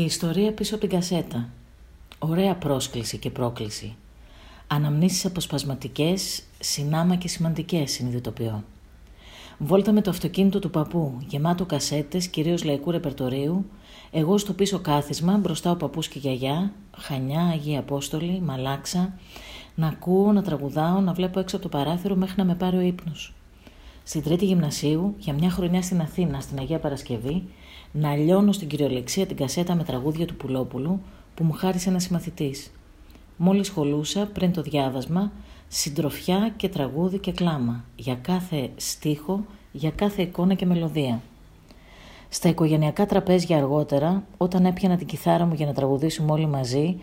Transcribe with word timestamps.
Η 0.00 0.04
ιστορία 0.04 0.52
πίσω 0.52 0.74
από 0.74 0.86
την 0.86 0.96
κασέτα. 0.98 1.48
Ωραία 2.18 2.54
πρόσκληση 2.54 3.18
και 3.18 3.30
πρόκληση. 3.30 3.96
Αναμνήσεις 4.66 5.24
αποσπασματικές, 5.24 6.42
συνάμα 6.58 7.16
και 7.16 7.28
σημαντικές 7.28 7.90
συνειδητοποιώ. 7.90 8.64
Βόλτα 9.58 9.92
με 9.92 10.00
το 10.00 10.10
αυτοκίνητο 10.10 10.58
του 10.58 10.70
παππού, 10.70 11.18
γεμάτο 11.26 11.64
κασέτες, 11.66 12.28
κυρίως 12.28 12.64
λαϊκού 12.64 12.90
ρεπερτορίου, 12.90 13.70
εγώ 14.10 14.38
στο 14.38 14.52
πίσω 14.52 14.78
κάθισμα, 14.78 15.36
μπροστά 15.36 15.70
ο 15.70 15.76
παππούς 15.76 16.08
και 16.08 16.18
η 16.18 16.20
γιαγιά, 16.20 16.72
Χανιά, 16.96 17.42
Αγία 17.42 17.78
Απόστολη, 17.78 18.40
Μαλάξα, 18.40 19.18
να 19.74 19.86
ακούω, 19.86 20.32
να 20.32 20.42
τραγουδάω, 20.42 21.00
να 21.00 21.12
βλέπω 21.12 21.40
έξω 21.40 21.56
από 21.56 21.68
το 21.68 21.78
παράθυρο 21.78 22.14
μέχρι 22.14 22.34
να 22.36 22.44
με 22.44 22.54
πάρει 22.54 22.76
ο 22.76 22.80
ύπνος. 22.80 23.34
Στην 24.10 24.22
τρίτη 24.22 24.44
γυμνασίου, 24.44 25.14
για 25.18 25.32
μια 25.32 25.50
χρονιά 25.50 25.82
στην 25.82 26.00
Αθήνα, 26.00 26.40
στην 26.40 26.58
Αγία 26.58 26.78
Παρασκευή, 26.78 27.44
να 27.92 28.16
λιώνω 28.16 28.52
στην 28.52 28.68
κυριολεξία 28.68 29.26
την 29.26 29.36
κασέτα 29.36 29.74
με 29.74 29.84
τραγούδια 29.84 30.26
του 30.26 30.36
Πουλόπουλου 30.36 31.00
που 31.34 31.44
μου 31.44 31.52
χάρισε 31.52 31.88
ένας 31.88 32.08
μαθητή. 32.08 32.54
Μόλις 33.36 33.66
σχολούσα 33.66 34.30
πριν 34.32 34.52
το 34.52 34.62
διάβασμα, 34.62 35.32
συντροφιά 35.68 36.52
και 36.56 36.68
τραγούδι 36.68 37.18
και 37.18 37.32
κλάμα, 37.32 37.84
για 37.96 38.14
κάθε 38.14 38.70
στίχο, 38.76 39.44
για 39.72 39.90
κάθε 39.90 40.22
εικόνα 40.22 40.54
και 40.54 40.66
μελωδία. 40.66 41.22
Στα 42.28 42.48
οικογενειακά 42.48 43.06
τραπέζια 43.06 43.56
αργότερα, 43.56 44.24
όταν 44.36 44.64
έπιανα 44.64 44.96
την 44.96 45.06
κιθάρα 45.06 45.44
μου 45.44 45.54
για 45.54 45.66
να 45.66 45.72
τραγουδήσουμε 45.72 46.32
όλοι 46.32 46.46
μαζί, 46.46 46.96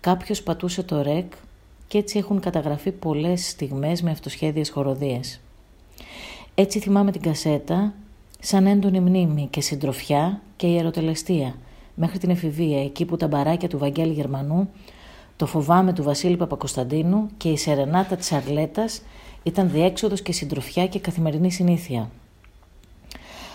κάποιος 0.00 0.42
πατούσε 0.42 0.82
το 0.82 1.02
ρεκ 1.02 1.32
και 1.88 1.98
έτσι 1.98 2.18
έχουν 2.18 2.40
καταγραφεί 2.40 2.92
πολλές 2.92 3.48
στιγμές 3.48 4.02
με 4.02 4.10
αυτοσχέδιες 4.10 4.70
χοροδίες. 4.70 5.40
Έτσι 6.54 6.78
θυμάμαι 6.78 7.12
την 7.12 7.20
κασέτα 7.20 7.94
σαν 8.40 8.66
έντονη 8.66 9.00
μνήμη 9.00 9.48
και 9.50 9.60
συντροφιά 9.60 10.40
και 10.56 10.66
ιεροτελεστία, 10.66 11.54
μέχρι 11.94 12.18
την 12.18 12.30
εφηβεία, 12.30 12.82
εκεί 12.82 13.04
που 13.04 13.16
τα 13.16 13.26
μπαράκια 13.26 13.68
του 13.68 13.78
Βαγγέλη 13.78 14.12
Γερμανού, 14.12 14.68
το 15.36 15.46
φοβάμαι 15.46 15.92
του 15.92 16.02
Βασίλη 16.02 16.36
Παπακοσταντίνου 16.36 17.28
και 17.36 17.48
η 17.48 17.56
σερενάτα 17.56 18.16
της 18.16 18.32
Αρλέτας 18.32 19.02
ήταν 19.42 19.70
διέξοδος 19.70 20.22
και 20.22 20.32
συντροφιά 20.32 20.86
και 20.86 20.98
καθημερινή 20.98 21.50
συνήθεια. 21.52 22.10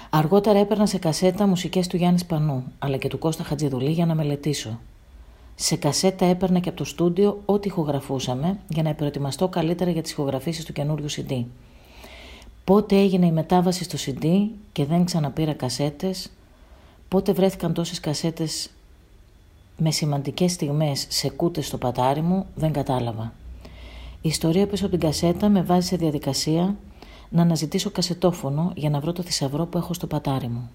Αργότερα 0.10 0.60
έπαιρνα 0.60 0.86
σε 0.86 0.98
κασέτα 0.98 1.48
μουσικές 1.48 1.88
του 1.88 1.98
Γιάννης 1.98 2.22
Σπανού, 2.22 2.64
αλλά 2.80 2.98
και 2.98 3.08
του 3.08 3.20
Κώστα 3.20 3.44
Χατζηδουλή 3.44 3.92
για 3.92 4.06
να 4.06 4.16
μελετήσω. 4.16 4.80
Σε 5.56 5.76
κασέτα 5.76 6.26
έπαιρνα 6.26 6.60
και 6.60 6.70
από 6.70 6.78
το 6.78 6.84
στούντιο 6.84 7.42
ό,τι 7.46 7.68
ηχογραφούσαμε 7.68 8.58
για 8.68 8.84
να 8.84 8.94
προετοιμαστώ 8.94 9.48
καλύτερα 9.48 9.92
για 9.92 10.02
τις 10.02 10.12
ηχογραφήσεις 10.12 10.66
του 10.66 10.74
καινούριου 10.74 11.12
CD. 11.12 11.44
Πότε 12.68 12.96
έγινε 12.96 13.26
η 13.26 13.32
μετάβαση 13.32 13.84
στο 13.84 13.98
CD 14.06 14.48
και 14.72 14.86
δεν 14.86 15.06
ξαναπήρα 15.06 15.54
κασέτες, 15.54 16.30
πότε 17.08 17.34
βρέθηκαν 17.34 17.74
τόσες 17.74 18.00
κασέτες 18.00 18.70
με 19.78 19.92
σημαντικές 19.92 20.52
στιγμές 20.52 21.06
σε 21.10 21.30
κούτες 21.30 21.68
στο 21.68 21.78
πατάρι 21.78 22.22
μου, 22.22 22.46
δεν 22.56 22.72
κατάλαβα. 22.72 23.34
Η 24.22 24.30
ιστορία 24.30 24.68
πίσω 24.68 24.86
από 24.86 24.98
την 24.98 25.08
κασέτα 25.08 25.50
με 25.50 25.62
βάζει 25.62 25.88
σε 25.88 25.96
διαδικασία 25.96 26.76
να 27.30 27.42
αναζητήσω 27.42 27.92
κασετόφωνο 27.92 28.72
για 28.76 28.90
να 28.90 29.00
βρω 29.00 29.14
το 29.14 29.22
θησαυρό 29.24 29.66
που 29.66 29.78
έχω 29.78 29.94
στο 29.94 30.08
πατάρι 30.08 30.48
μου. 30.48 30.70